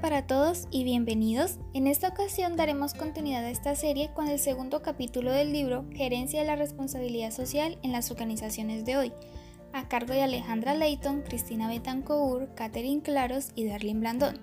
Para 0.00 0.26
todos 0.26 0.66
y 0.70 0.82
bienvenidos. 0.82 1.58
En 1.74 1.86
esta 1.86 2.08
ocasión 2.08 2.56
daremos 2.56 2.94
continuidad 2.94 3.44
a 3.44 3.50
esta 3.50 3.74
serie 3.74 4.10
con 4.14 4.28
el 4.28 4.38
segundo 4.38 4.80
capítulo 4.80 5.30
del 5.30 5.52
libro 5.52 5.84
Gerencia 5.92 6.40
de 6.40 6.46
la 6.46 6.56
Responsabilidad 6.56 7.32
Social 7.32 7.78
en 7.82 7.92
las 7.92 8.10
Organizaciones 8.10 8.86
de 8.86 8.96
hoy, 8.96 9.12
a 9.74 9.88
cargo 9.88 10.14
de 10.14 10.22
Alejandra 10.22 10.74
Leighton, 10.74 11.20
Cristina 11.20 11.68
Betancourt, 11.68 12.54
Catherine 12.54 13.02
Claros 13.02 13.52
y 13.54 13.66
Darlene 13.66 14.00
Blandón. 14.00 14.40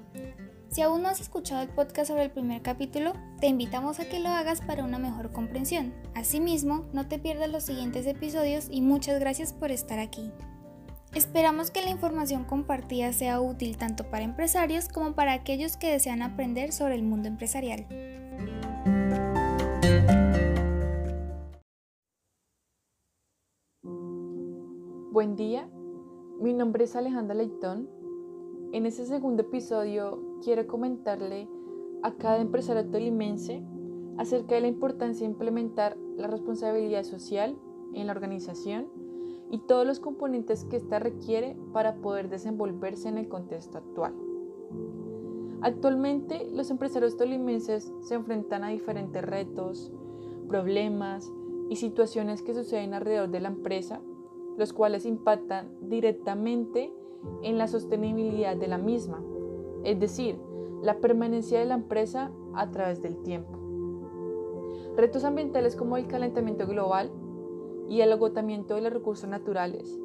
Si 0.69 0.83
aún 0.83 1.01
no 1.01 1.09
has 1.09 1.21
escuchado 1.21 1.63
el 1.63 1.69
podcast 1.69 2.09
sobre 2.09 2.25
el 2.25 2.31
primer 2.31 2.61
capítulo, 2.61 3.13
te 3.39 3.47
invitamos 3.47 3.99
a 3.99 4.07
que 4.07 4.19
lo 4.19 4.29
hagas 4.29 4.61
para 4.61 4.83
una 4.83 4.99
mejor 4.99 5.31
comprensión. 5.31 5.91
Asimismo, 6.13 6.85
no 6.93 7.07
te 7.07 7.17
pierdas 7.17 7.49
los 7.49 7.63
siguientes 7.63 8.05
episodios 8.05 8.67
y 8.69 8.81
muchas 8.81 9.19
gracias 9.19 9.53
por 9.53 9.71
estar 9.71 9.97
aquí. 9.97 10.29
Esperamos 11.17 11.71
que 11.71 11.81
la 11.81 11.89
información 11.89 12.43
compartida 12.43 13.11
sea 13.11 13.41
útil 13.41 13.75
tanto 13.75 14.03
para 14.11 14.23
empresarios 14.23 14.87
como 14.87 15.15
para 15.15 15.33
aquellos 15.33 15.75
que 15.75 15.91
desean 15.91 16.21
aprender 16.21 16.71
sobre 16.71 16.93
el 16.93 17.01
mundo 17.01 17.27
empresarial. 17.27 17.87
Buen 25.11 25.35
día, 25.35 25.67
mi 26.39 26.53
nombre 26.53 26.83
es 26.83 26.95
Alejandra 26.95 27.33
Leitón. 27.33 27.89
En 28.71 28.85
este 28.85 29.07
segundo 29.07 29.41
episodio 29.41 30.21
quiero 30.43 30.67
comentarle 30.67 31.49
a 32.03 32.11
cada 32.13 32.37
empresario 32.37 32.91
tolimense 32.91 33.63
acerca 34.19 34.53
de 34.53 34.61
la 34.61 34.67
importancia 34.67 35.25
de 35.25 35.33
implementar 35.33 35.97
la 36.15 36.27
responsabilidad 36.27 37.01
social 37.01 37.57
en 37.95 38.05
la 38.05 38.13
organización 38.13 39.06
y 39.49 39.59
todos 39.59 39.85
los 39.85 39.99
componentes 39.99 40.65
que 40.65 40.77
ésta 40.77 40.99
requiere 40.99 41.55
para 41.73 41.95
poder 41.95 42.29
desenvolverse 42.29 43.09
en 43.09 43.17
el 43.17 43.27
contexto 43.27 43.77
actual. 43.77 44.13
Actualmente, 45.61 46.47
los 46.51 46.69
empresarios 46.69 47.17
tolimenses 47.17 47.91
se 48.01 48.15
enfrentan 48.15 48.63
a 48.63 48.69
diferentes 48.69 49.23
retos, 49.23 49.91
problemas 50.47 51.31
y 51.69 51.77
situaciones 51.77 52.41
que 52.41 52.53
suceden 52.53 52.93
alrededor 52.93 53.29
de 53.29 53.39
la 53.39 53.49
empresa, 53.49 54.01
los 54.57 54.73
cuales 54.73 55.05
impactan 55.05 55.71
directamente 55.81 56.93
en 57.41 57.57
la 57.57 57.67
sostenibilidad 57.67 58.55
de 58.55 58.67
la 58.67 58.77
misma, 58.77 59.23
es 59.83 59.99
decir, 59.99 60.39
la 60.81 60.99
permanencia 60.99 61.59
de 61.59 61.65
la 61.65 61.75
empresa 61.75 62.31
a 62.53 62.69
través 62.71 63.01
del 63.01 63.17
tiempo. 63.23 63.57
Retos 64.95 65.23
ambientales 65.23 65.75
como 65.75 65.97
el 65.97 66.07
calentamiento 66.07 66.67
global 66.67 67.11
y 67.89 68.01
el 68.01 68.11
agotamiento 68.11 68.75
de 68.75 68.81
los 68.81 68.93
recursos 68.93 69.29
naturales, 69.29 69.99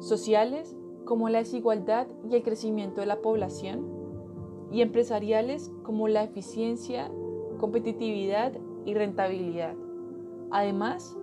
sociales 0.00 0.76
como 1.04 1.28
la 1.28 1.38
desigualdad 1.38 2.06
y 2.28 2.34
el 2.34 2.42
crecimiento 2.42 3.00
de 3.00 3.06
la 3.06 3.20
población, 3.20 3.96
y 4.70 4.82
empresariales 4.82 5.72
como 5.84 6.08
la 6.08 6.24
eficiencia, 6.24 7.10
competitividad 7.58 8.52
y 8.84 8.94
rentabilidad. 8.94 9.74
Además, 10.50 11.16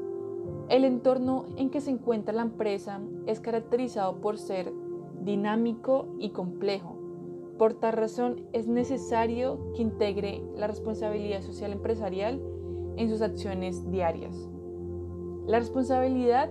el 0.70 0.86
entorno 0.86 1.46
en 1.58 1.70
que 1.70 1.81
se 1.81 1.92
encuentra 1.92 2.34
la 2.34 2.42
empresa 2.42 3.02
es 3.26 3.40
caracterizado 3.40 4.22
por 4.22 4.38
ser 4.38 4.74
dinámico 5.22 6.08
y 6.20 6.30
complejo. 6.30 6.98
Por 7.58 7.74
tal 7.74 7.94
razón 7.94 8.48
es 8.52 8.68
necesario 8.68 9.59
que 9.76 9.84
integre 9.84 10.44
la 10.56 10.68
responsabilidad 10.68 11.42
social 11.42 11.72
empresarial 11.72 12.42
en 12.98 13.09
sus 13.09 13.22
acciones 13.22 13.90
diarias. 13.92 14.50
La 15.46 15.60
responsabilidad 15.60 16.50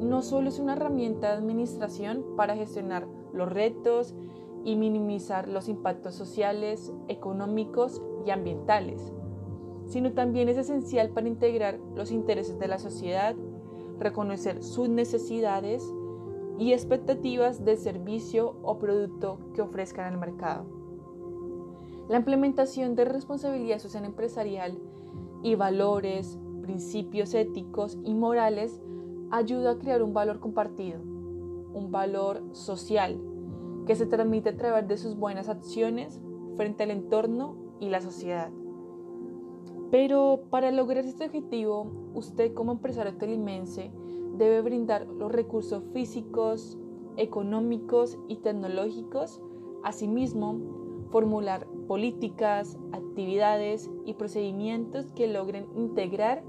no 0.00 0.22
solo 0.22 0.48
es 0.48 0.58
una 0.60 0.74
herramienta 0.74 1.28
de 1.28 1.38
administración 1.38 2.24
para 2.36 2.54
gestionar 2.54 3.08
los 3.32 3.50
retos 3.50 4.14
y 4.64 4.76
minimizar 4.76 5.48
los 5.48 5.68
impactos 5.68 6.14
sociales, 6.14 6.92
económicos 7.08 8.00
y 8.24 8.30
ambientales, 8.30 9.12
sino 9.86 10.12
también 10.12 10.48
es 10.48 10.56
esencial 10.56 11.10
para 11.10 11.28
integrar 11.28 11.80
los 11.94 12.12
intereses 12.12 12.58
de 12.58 12.68
la 12.68 12.78
sociedad, 12.78 13.34
reconocer 13.98 14.62
sus 14.62 14.88
necesidades 14.88 15.82
y 16.58 16.72
expectativas 16.72 17.64
del 17.64 17.78
servicio 17.78 18.56
o 18.62 18.78
producto 18.78 19.38
que 19.54 19.62
ofrezcan 19.62 20.12
al 20.12 20.20
mercado. 20.20 20.64
La 22.08 22.18
implementación 22.18 22.94
de 22.94 23.04
responsabilidad 23.04 23.78
social 23.80 24.04
empresarial 24.04 24.78
y 25.42 25.54
valores, 25.56 26.38
principios 26.68 27.32
éticos 27.32 27.96
y 28.04 28.12
morales 28.12 28.78
ayuda 29.30 29.70
a 29.70 29.78
crear 29.78 30.02
un 30.02 30.12
valor 30.12 30.38
compartido, 30.38 31.00
un 31.72 31.90
valor 31.90 32.42
social 32.52 33.18
que 33.86 33.96
se 33.96 34.04
transmite 34.04 34.50
a 34.50 34.56
través 34.58 34.86
de 34.86 34.98
sus 34.98 35.16
buenas 35.16 35.48
acciones 35.48 36.20
frente 36.56 36.82
al 36.82 36.90
entorno 36.90 37.56
y 37.80 37.88
la 37.88 38.02
sociedad. 38.02 38.50
Pero 39.90 40.40
para 40.50 40.70
lograr 40.70 41.06
este 41.06 41.24
objetivo, 41.24 41.90
usted 42.12 42.52
como 42.52 42.72
empresario 42.72 43.16
tolimense 43.16 43.90
debe 44.36 44.60
brindar 44.60 45.06
los 45.06 45.32
recursos 45.32 45.82
físicos, 45.94 46.76
económicos 47.16 48.18
y 48.28 48.36
tecnológicos, 48.36 49.40
asimismo 49.84 50.60
formular 51.10 51.66
políticas, 51.86 52.76
actividades 52.92 53.90
y 54.04 54.12
procedimientos 54.12 55.06
que 55.12 55.28
logren 55.28 55.66
integrar 55.74 56.44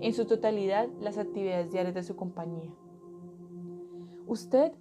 en 0.00 0.12
su 0.12 0.26
totalidad 0.26 0.88
las 1.00 1.18
actividades 1.18 1.70
diarias 1.72 1.94
de 1.94 2.02
su 2.02 2.16
compañía. 2.16 2.70
Usted 4.26 4.72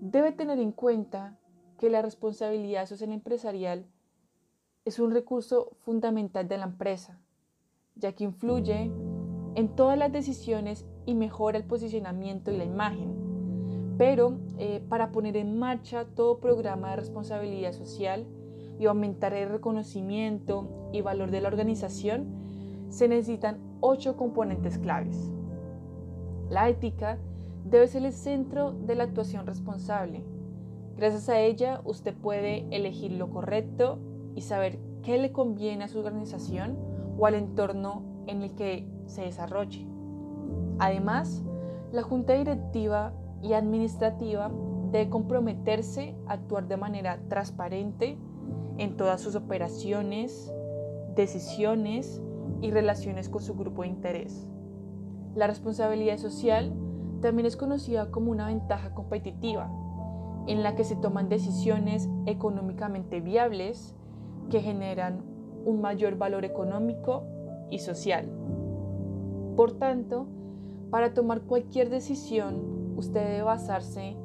debe 0.00 0.32
tener 0.32 0.58
en 0.58 0.72
cuenta 0.72 1.38
que 1.78 1.90
la 1.90 2.02
responsabilidad 2.02 2.86
social 2.86 3.12
empresarial 3.12 3.86
es 4.84 4.98
un 4.98 5.12
recurso 5.12 5.70
fundamental 5.80 6.46
de 6.46 6.58
la 6.58 6.64
empresa, 6.64 7.18
ya 7.96 8.12
que 8.12 8.24
influye 8.24 8.90
en 9.54 9.74
todas 9.74 9.96
las 9.96 10.12
decisiones 10.12 10.86
y 11.06 11.14
mejora 11.14 11.58
el 11.58 11.64
posicionamiento 11.64 12.50
y 12.50 12.58
la 12.58 12.64
imagen. 12.64 13.94
Pero 13.96 14.38
eh, 14.58 14.84
para 14.88 15.12
poner 15.12 15.36
en 15.36 15.58
marcha 15.58 16.04
todo 16.04 16.40
programa 16.40 16.90
de 16.90 16.96
responsabilidad 16.96 17.72
social 17.72 18.26
y 18.78 18.86
aumentar 18.86 19.32
el 19.32 19.48
reconocimiento 19.48 20.90
y 20.92 21.00
valor 21.00 21.30
de 21.30 21.40
la 21.40 21.48
organización, 21.48 22.43
se 22.88 23.08
necesitan 23.08 23.58
ocho 23.80 24.16
componentes 24.16 24.78
claves. 24.78 25.30
La 26.50 26.68
ética 26.68 27.18
debe 27.64 27.88
ser 27.88 28.04
el 28.04 28.12
centro 28.12 28.72
de 28.72 28.94
la 28.94 29.04
actuación 29.04 29.46
responsable. 29.46 30.24
Gracias 30.96 31.28
a 31.28 31.40
ella 31.40 31.80
usted 31.84 32.14
puede 32.14 32.66
elegir 32.70 33.12
lo 33.12 33.30
correcto 33.30 33.98
y 34.34 34.42
saber 34.42 34.78
qué 35.02 35.18
le 35.18 35.32
conviene 35.32 35.84
a 35.84 35.88
su 35.88 35.98
organización 35.98 36.76
o 37.18 37.26
al 37.26 37.34
entorno 37.34 38.02
en 38.26 38.42
el 38.42 38.54
que 38.54 38.86
se 39.06 39.22
desarrolle. 39.22 39.86
Además, 40.78 41.42
la 41.92 42.02
junta 42.02 42.34
directiva 42.34 43.12
y 43.42 43.52
administrativa 43.52 44.50
debe 44.90 45.10
comprometerse 45.10 46.14
a 46.26 46.34
actuar 46.34 46.66
de 46.68 46.76
manera 46.76 47.18
transparente 47.28 48.16
en 48.78 48.96
todas 48.96 49.20
sus 49.20 49.34
operaciones, 49.34 50.52
decisiones 51.14 52.20
y 52.60 52.70
relaciones 52.70 53.28
con 53.28 53.42
su 53.42 53.54
grupo 53.54 53.82
de 53.82 53.88
interés. 53.88 54.48
La 55.34 55.46
responsabilidad 55.46 56.18
social 56.18 56.72
también 57.20 57.46
es 57.46 57.56
conocida 57.56 58.10
como 58.10 58.30
una 58.30 58.46
ventaja 58.46 58.94
competitiva, 58.94 59.70
en 60.46 60.62
la 60.62 60.74
que 60.76 60.84
se 60.84 60.96
toman 60.96 61.28
decisiones 61.28 62.08
económicamente 62.26 63.20
viables 63.20 63.94
que 64.50 64.60
generan 64.60 65.22
un 65.64 65.80
mayor 65.80 66.16
valor 66.18 66.44
económico 66.44 67.24
y 67.70 67.78
social. 67.78 68.30
Por 69.56 69.72
tanto, 69.72 70.26
para 70.90 71.14
tomar 71.14 71.42
cualquier 71.42 71.88
decisión, 71.88 72.94
usted 72.96 73.24
debe 73.24 73.42
basarse 73.42 74.16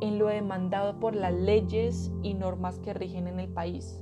en 0.00 0.18
lo 0.18 0.28
demandado 0.28 1.00
por 1.00 1.14
las 1.14 1.34
leyes 1.34 2.12
y 2.22 2.34
normas 2.34 2.78
que 2.78 2.94
rigen 2.94 3.26
en 3.26 3.40
el 3.40 3.48
país. 3.48 4.00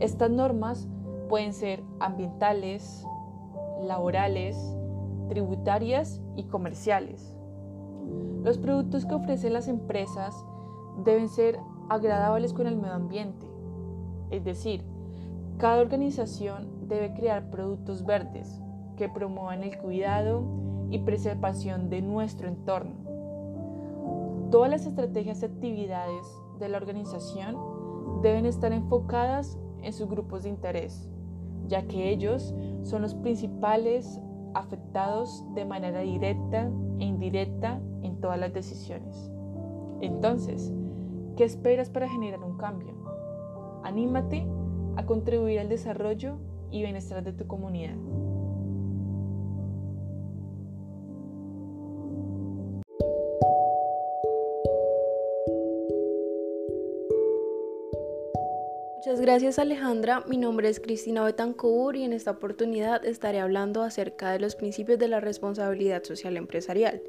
Estas 0.00 0.30
normas 0.30 0.88
pueden 1.32 1.54
ser 1.54 1.82
ambientales, 1.98 3.06
laborales, 3.80 4.54
tributarias 5.30 6.20
y 6.36 6.44
comerciales. 6.44 7.34
Los 8.44 8.58
productos 8.58 9.06
que 9.06 9.14
ofrecen 9.14 9.54
las 9.54 9.66
empresas 9.66 10.34
deben 11.06 11.30
ser 11.30 11.58
agradables 11.88 12.52
con 12.52 12.66
el 12.66 12.76
medio 12.76 12.92
ambiente, 12.92 13.46
es 14.30 14.44
decir, 14.44 14.84
cada 15.56 15.80
organización 15.80 16.86
debe 16.86 17.14
crear 17.14 17.48
productos 17.48 18.04
verdes 18.04 18.60
que 18.98 19.08
promuevan 19.08 19.62
el 19.62 19.78
cuidado 19.78 20.44
y 20.90 20.98
preservación 20.98 21.88
de 21.88 22.02
nuestro 22.02 22.46
entorno. 22.46 22.92
Todas 24.50 24.70
las 24.70 24.84
estrategias 24.84 25.40
y 25.40 25.46
actividades 25.46 26.26
de 26.58 26.68
la 26.68 26.76
organización 26.76 27.56
deben 28.20 28.44
estar 28.44 28.70
enfocadas 28.72 29.56
en 29.80 29.94
sus 29.94 30.10
grupos 30.10 30.42
de 30.42 30.50
interés, 30.50 31.08
ya 31.68 31.82
que 31.82 32.10
ellos 32.10 32.54
son 32.82 33.02
los 33.02 33.14
principales 33.14 34.20
afectados 34.54 35.44
de 35.54 35.64
manera 35.64 36.00
directa 36.00 36.70
e 36.98 37.04
indirecta 37.04 37.80
en 38.02 38.20
todas 38.20 38.38
las 38.38 38.52
decisiones. 38.52 39.30
Entonces, 40.00 40.72
¿qué 41.36 41.44
esperas 41.44 41.90
para 41.90 42.08
generar 42.08 42.40
un 42.40 42.56
cambio? 42.56 42.94
Anímate 43.82 44.46
a 44.96 45.06
contribuir 45.06 45.60
al 45.60 45.68
desarrollo 45.68 46.36
y 46.70 46.82
bienestar 46.82 47.22
de 47.22 47.32
tu 47.32 47.46
comunidad. 47.46 47.96
Gracias 59.22 59.60
Alejandra, 59.60 60.24
mi 60.26 60.36
nombre 60.36 60.68
es 60.68 60.80
Cristina 60.80 61.22
Betancourt 61.22 61.96
y 61.96 62.02
en 62.02 62.12
esta 62.12 62.32
oportunidad 62.32 63.04
estaré 63.04 63.38
hablando 63.38 63.82
acerca 63.82 64.32
de 64.32 64.40
los 64.40 64.56
principios 64.56 64.98
de 64.98 65.06
la 65.06 65.20
responsabilidad 65.20 66.02
social 66.02 66.36
empresarial. 66.36 67.00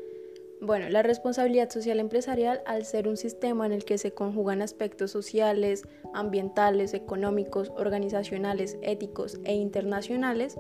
Bueno, 0.62 0.90
la 0.90 1.02
responsabilidad 1.02 1.72
social 1.72 2.00
empresarial, 2.00 2.62
al 2.68 2.86
ser 2.86 3.08
un 3.08 3.18
sistema 3.18 3.66
en 3.66 3.72
el 3.72 3.84
que 3.84 3.98
se 3.98 4.14
conjugan 4.14 4.62
aspectos 4.62 5.10
sociales, 5.10 5.88
ambientales, 6.14 6.94
económicos, 6.94 7.72
organizacionales, 7.78 8.78
éticos 8.84 9.40
e 9.44 9.56
internacionales, 9.56 10.60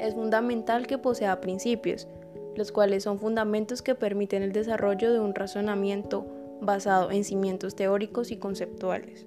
es 0.00 0.14
fundamental 0.14 0.86
que 0.86 0.96
posea 0.96 1.42
principios, 1.42 2.08
los 2.56 2.72
cuales 2.72 3.02
son 3.02 3.18
fundamentos 3.18 3.82
que 3.82 3.94
permiten 3.94 4.42
el 4.42 4.52
desarrollo 4.52 5.12
de 5.12 5.20
un 5.20 5.34
razonamiento 5.34 6.26
basado 6.62 7.10
en 7.10 7.24
cimientos 7.24 7.76
teóricos 7.76 8.30
y 8.30 8.38
conceptuales. 8.38 9.26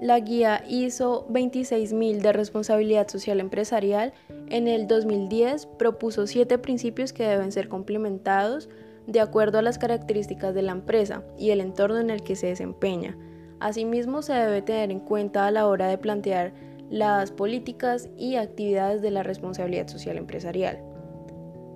La 0.00 0.20
guía 0.20 0.62
ISO 0.68 1.26
26000 1.30 2.20
de 2.20 2.32
responsabilidad 2.32 3.08
social 3.08 3.40
empresarial 3.40 4.12
en 4.48 4.68
el 4.68 4.86
2010 4.86 5.66
propuso 5.78 6.26
siete 6.26 6.58
principios 6.58 7.14
que 7.14 7.26
deben 7.26 7.50
ser 7.50 7.68
complementados 7.68 8.68
de 9.06 9.20
acuerdo 9.20 9.58
a 9.58 9.62
las 9.62 9.78
características 9.78 10.54
de 10.54 10.62
la 10.62 10.72
empresa 10.72 11.22
y 11.38 11.50
el 11.50 11.60
entorno 11.60 11.98
en 11.98 12.10
el 12.10 12.22
que 12.22 12.36
se 12.36 12.48
desempeña. 12.48 13.16
Asimismo, 13.58 14.20
se 14.20 14.34
debe 14.34 14.60
tener 14.60 14.90
en 14.90 15.00
cuenta 15.00 15.46
a 15.46 15.50
la 15.50 15.66
hora 15.66 15.88
de 15.88 15.96
plantear 15.96 16.52
las 16.90 17.30
políticas 17.30 18.10
y 18.18 18.36
actividades 18.36 19.00
de 19.00 19.10
la 19.10 19.22
responsabilidad 19.22 19.88
social 19.88 20.18
empresarial. 20.18 20.78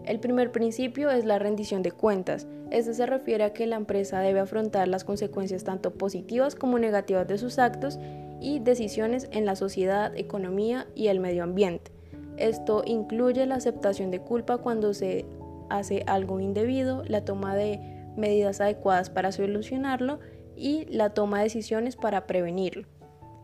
El 0.05 0.21
primer 0.21 0.53
principio 0.53 1.11
es 1.11 1.25
la 1.25 1.39
rendición 1.39 1.83
de 1.83 1.93
cuentas. 1.93 2.47
Este 2.71 2.95
se 2.95 3.07
refiere 3.07 3.45
a 3.45 3.53
que 3.53 3.67
la 3.67 3.77
empresa 3.77 4.21
debe 4.21 4.41
afrontar 4.41 4.87
las 4.87 5.05
consecuencias 5.05 5.65
tanto 5.65 5.93
positivas 5.95 6.55
como 6.55 6.79
negativas 6.79 7.27
de 7.27 7.39
sus 7.39 7.59
actos 7.59 7.99
y 8.41 8.61
decisiones 8.61 9.29
en 9.33 9.45
la 9.45 9.57
sociedad, 9.57 10.17
economía 10.17 10.87
y 10.95 11.09
el 11.09 11.21
medio 11.21 11.43
ambiente. 11.43 11.91
Esto 12.37 12.83
incluye 12.87 13.45
la 13.47 13.57
aceptación 13.57 14.11
de 14.11 14.21
culpa 14.21 14.59
cuando 14.59 14.95
se 14.95 15.27
hace 15.69 16.05
algo 16.07 16.41
indebido, 16.41 17.03
la 17.07 17.25
toma 17.25 17.55
de 17.55 17.81
medidas 18.17 18.61
adecuadas 18.61 19.11
para 19.11 19.33
solucionarlo 19.33 20.21
y 20.57 20.87
la 20.87 21.11
toma 21.11 21.39
de 21.39 21.45
decisiones 21.45 21.97
para 21.97 22.27
prevenirlo. 22.27 22.87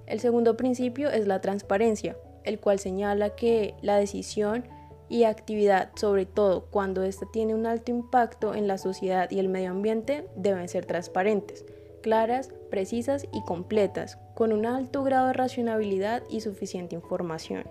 El 0.06 0.20
segundo 0.20 0.56
principio 0.56 1.10
es 1.10 1.26
la 1.26 1.40
transparencia, 1.40 2.16
el 2.44 2.60
cual 2.60 2.78
señala 2.78 3.30
que 3.30 3.74
la 3.82 3.96
decisión 3.96 4.64
y 5.08 5.24
actividad, 5.24 5.90
sobre 5.96 6.26
todo 6.26 6.66
cuando 6.70 7.02
ésta 7.02 7.26
tiene 7.32 7.54
un 7.54 7.66
alto 7.66 7.90
impacto 7.90 8.54
en 8.54 8.66
la 8.66 8.78
sociedad 8.78 9.30
y 9.30 9.38
el 9.38 9.48
medio 9.48 9.70
ambiente, 9.70 10.26
deben 10.36 10.68
ser 10.68 10.86
transparentes, 10.86 11.64
claras, 12.02 12.50
precisas 12.70 13.26
y 13.32 13.42
completas, 13.44 14.18
con 14.34 14.52
un 14.52 14.66
alto 14.66 15.02
grado 15.02 15.28
de 15.28 15.32
racionalidad 15.32 16.22
y 16.28 16.40
suficiente 16.40 16.94
información. 16.94 17.64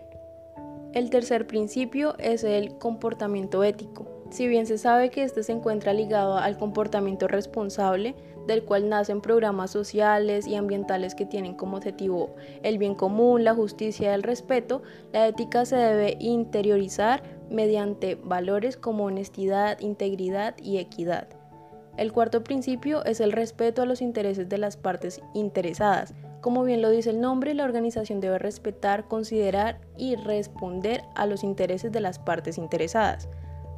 El 0.93 1.09
tercer 1.09 1.45
principio 1.45 2.17
es 2.19 2.45
el 2.45 2.77
comportamiento 2.77 3.63
ético. 3.63 4.07
Si 4.29 4.47
bien 4.47 4.65
se 4.65 4.77
sabe 4.77 5.09
que 5.09 5.23
este 5.23 5.43
se 5.43 5.51
encuentra 5.51 5.93
ligado 5.93 6.37
al 6.37 6.57
comportamiento 6.57 7.27
responsable, 7.27 8.15
del 8.47 8.63
cual 8.63 8.89
nacen 8.89 9.21
programas 9.21 9.71
sociales 9.71 10.47
y 10.47 10.55
ambientales 10.55 11.15
que 11.15 11.25
tienen 11.25 11.55
como 11.55 11.77
objetivo 11.77 12.35
el 12.63 12.77
bien 12.77 12.95
común, 12.95 13.43
la 13.43 13.55
justicia 13.55 14.11
y 14.11 14.13
el 14.13 14.23
respeto, 14.23 14.83
la 15.13 15.27
ética 15.27 15.65
se 15.65 15.75
debe 15.75 16.17
interiorizar 16.19 17.23
mediante 17.49 18.15
valores 18.15 18.77
como 18.77 19.05
honestidad, 19.05 19.79
integridad 19.79 20.55
y 20.57 20.77
equidad. 20.77 21.27
El 21.97 22.11
cuarto 22.11 22.43
principio 22.43 23.05
es 23.05 23.21
el 23.21 23.31
respeto 23.31 23.81
a 23.81 23.85
los 23.85 24.01
intereses 24.01 24.49
de 24.49 24.57
las 24.57 24.75
partes 24.75 25.21
interesadas. 25.33 26.13
Como 26.41 26.63
bien 26.63 26.81
lo 26.81 26.89
dice 26.89 27.09
el 27.09 27.21
nombre, 27.21 27.53
la 27.53 27.63
organización 27.63 28.19
debe 28.19 28.37
respetar, 28.37 29.07
considerar 29.07 29.79
y 29.97 30.15
responder 30.15 31.03
a 31.15 31.25
los 31.25 31.43
intereses 31.43 31.91
de 31.91 32.01
las 32.01 32.19
partes 32.19 32.57
interesadas 32.57 33.29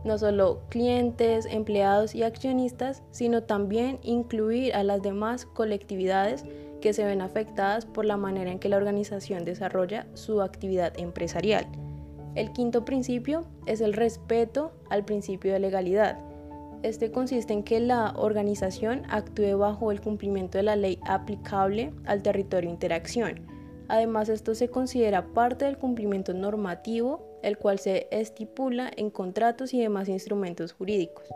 no 0.03 0.17
solo 0.17 0.61
clientes, 0.69 1.45
empleados 1.45 2.15
y 2.15 2.23
accionistas, 2.23 3.03
sino 3.11 3.43
también 3.43 3.99
incluir 4.03 4.73
a 4.75 4.83
las 4.83 5.01
demás 5.01 5.45
colectividades 5.45 6.45
que 6.81 6.93
se 6.93 7.03
ven 7.03 7.21
afectadas 7.21 7.85
por 7.85 8.05
la 8.05 8.17
manera 8.17 8.51
en 8.51 8.59
que 8.59 8.69
la 8.69 8.77
organización 8.77 9.45
desarrolla 9.45 10.07
su 10.13 10.41
actividad 10.41 10.93
empresarial. 10.97 11.67
El 12.35 12.51
quinto 12.51 12.85
principio 12.85 13.45
es 13.65 13.81
el 13.81 13.93
respeto 13.93 14.71
al 14.89 15.03
principio 15.03 15.53
de 15.53 15.59
legalidad. 15.59 16.19
Este 16.83 17.11
consiste 17.11 17.53
en 17.53 17.63
que 17.63 17.79
la 17.79 18.13
organización 18.15 19.01
actúe 19.09 19.57
bajo 19.57 19.91
el 19.91 20.01
cumplimiento 20.01 20.59
de 20.59 20.63
la 20.63 20.75
ley 20.75 20.99
aplicable 21.07 21.93
al 22.05 22.21
territorio 22.21 22.69
interacción. 22.69 23.47
Además, 23.87 24.29
esto 24.29 24.53
se 24.53 24.69
considera 24.69 25.33
parte 25.33 25.65
del 25.65 25.77
cumplimiento 25.77 26.33
normativo 26.33 27.26
el 27.41 27.57
cual 27.57 27.79
se 27.79 28.07
estipula 28.11 28.91
en 28.95 29.09
contratos 29.09 29.73
y 29.73 29.79
demás 29.79 30.09
instrumentos 30.09 30.73
jurídicos. 30.73 31.27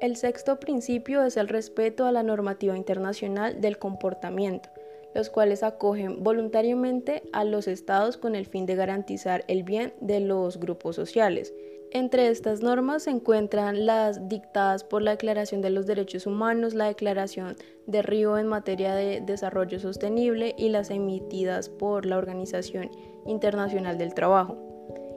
El 0.00 0.16
sexto 0.16 0.60
principio 0.60 1.24
es 1.24 1.36
el 1.36 1.48
respeto 1.48 2.06
a 2.06 2.12
la 2.12 2.22
normativa 2.22 2.76
internacional 2.76 3.60
del 3.60 3.78
comportamiento, 3.78 4.68
los 5.14 5.28
cuales 5.28 5.64
acogen 5.64 6.22
voluntariamente 6.22 7.24
a 7.32 7.42
los 7.44 7.66
estados 7.66 8.16
con 8.16 8.36
el 8.36 8.46
fin 8.46 8.64
de 8.64 8.76
garantizar 8.76 9.44
el 9.48 9.64
bien 9.64 9.94
de 10.00 10.20
los 10.20 10.60
grupos 10.60 10.94
sociales. 10.94 11.52
Entre 11.90 12.28
estas 12.28 12.60
normas 12.60 13.04
se 13.04 13.10
encuentran 13.10 13.86
las 13.86 14.28
dictadas 14.28 14.84
por 14.84 15.00
la 15.00 15.12
Declaración 15.12 15.62
de 15.62 15.70
los 15.70 15.86
Derechos 15.86 16.26
Humanos, 16.26 16.74
la 16.74 16.86
Declaración 16.86 17.56
de 17.86 18.02
Río 18.02 18.36
en 18.36 18.46
materia 18.46 18.94
de 18.94 19.22
desarrollo 19.22 19.80
sostenible 19.80 20.54
y 20.58 20.68
las 20.68 20.90
emitidas 20.90 21.70
por 21.70 22.04
la 22.04 22.18
Organización 22.18 22.90
Internacional 23.26 23.96
del 23.96 24.12
Trabajo. 24.12 24.67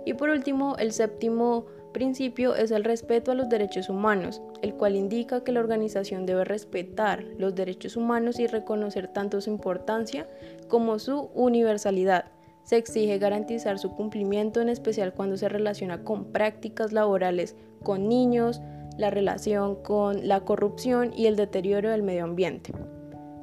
Y 0.06 0.14
por 0.14 0.30
último, 0.30 0.76
el 0.78 0.92
séptimo 0.92 1.66
principio 1.92 2.56
es 2.56 2.72
el 2.72 2.84
respeto 2.84 3.32
a 3.32 3.36
los 3.36 3.50
derechos 3.50 3.90
humanos, 3.90 4.42
el 4.62 4.74
cual 4.76 4.96
indica 4.96 5.44
que 5.44 5.52
la 5.52 5.60
organización 5.60 6.26
debe 6.26 6.46
respetar 6.46 7.24
los 7.38 7.54
derechos 7.56 7.98
humanos 7.98 8.40
y 8.40 8.48
reconocer 8.48 9.08
tanto 9.10 9.42
su 9.42 9.50
importancia 9.50 10.28
como 10.68 11.00
su 11.00 11.30
universalidad. 11.34 12.26
Se 12.64 12.78
exige 12.78 13.18
garantizar 13.18 13.80
su 13.80 13.92
cumplimiento, 13.92 14.62
en 14.62 14.70
especial 14.70 15.14
cuando 15.14 15.36
se 15.38 15.50
relaciona 15.50 16.04
con 16.04 16.32
prácticas 16.32 16.94
laborales 16.94 17.56
con 17.84 18.08
niños, 18.08 18.62
la 18.98 19.10
relación 19.10 19.82
con 19.82 20.28
la 20.28 20.42
corrupción 20.42 21.12
y 21.16 21.26
el 21.26 21.36
deterioro 21.36 21.90
del 21.90 22.04
medio 22.04 22.24
ambiente. 22.24 22.72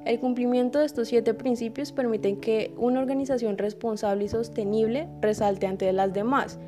El 0.04 0.20
cumplimiento 0.20 0.78
de 0.78 0.86
estos 0.86 1.08
siete 1.08 1.34
principios 1.34 1.92
permite 1.92 2.38
que 2.38 2.72
una 2.78 3.00
organización 3.00 3.58
responsable 3.58 4.24
y 4.24 4.28
sostenible 4.28 5.08
resalte 5.20 5.66
ante 5.66 5.92
las 5.92 6.12
demás. 6.12 6.58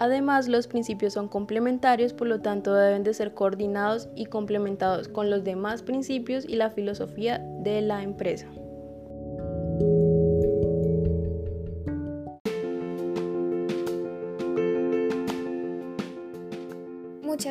Además, 0.00 0.48
los 0.48 0.66
principios 0.66 1.12
son 1.12 1.28
complementarios, 1.28 2.14
por 2.14 2.26
lo 2.26 2.40
tanto 2.40 2.74
deben 2.74 3.02
de 3.02 3.12
ser 3.12 3.34
coordinados 3.34 4.08
y 4.16 4.26
complementados 4.26 5.08
con 5.08 5.28
los 5.28 5.44
demás 5.44 5.82
principios 5.82 6.46
y 6.48 6.56
la 6.56 6.70
filosofía 6.70 7.38
de 7.62 7.82
la 7.82 8.02
empresa. 8.02 8.46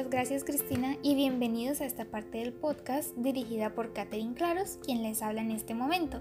Gracias 0.09 0.43
Cristina 0.43 0.97
y 1.03 1.13
bienvenidos 1.13 1.81
a 1.81 1.85
esta 1.85 2.03
parte 2.03 2.39
del 2.39 2.51
podcast 2.51 3.15
dirigida 3.15 3.75
por 3.75 3.93
Catherine 3.93 4.33
Claros, 4.33 4.79
quien 4.83 5.03
les 5.03 5.21
habla 5.21 5.41
en 5.41 5.51
este 5.51 5.75
momento. 5.75 6.19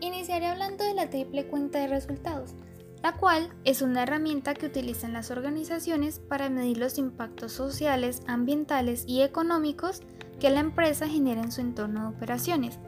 Iniciaré 0.00 0.46
hablando 0.46 0.82
de 0.82 0.94
la 0.94 1.10
triple 1.10 1.46
cuenta 1.46 1.78
de 1.80 1.88
resultados, 1.88 2.54
la 3.02 3.12
cual 3.16 3.50
es 3.64 3.82
una 3.82 4.04
herramienta 4.04 4.54
que 4.54 4.64
utilizan 4.64 5.12
las 5.12 5.30
organizaciones 5.30 6.20
para 6.20 6.48
medir 6.48 6.78
los 6.78 6.96
impactos 6.96 7.52
sociales, 7.52 8.22
ambientales 8.26 9.04
y 9.06 9.20
económicos 9.20 10.00
que 10.40 10.48
la 10.48 10.60
empresa 10.60 11.06
genera 11.06 11.42
en 11.42 11.52
su 11.52 11.60
entorno 11.60 12.08
de 12.08 12.16
operaciones. 12.16 12.78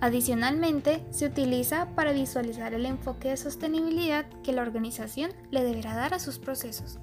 Adicionalmente, 0.00 1.04
se 1.10 1.26
utiliza 1.26 1.88
para 1.96 2.12
visualizar 2.12 2.72
el 2.72 2.86
enfoque 2.86 3.30
de 3.30 3.36
sostenibilidad 3.36 4.26
que 4.44 4.52
la 4.52 4.62
organización 4.62 5.32
le 5.50 5.64
deberá 5.64 5.96
dar 5.96 6.14
a 6.14 6.20
sus 6.20 6.38
procesos. 6.38 7.00